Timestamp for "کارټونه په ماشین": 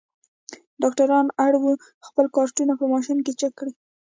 2.35-3.17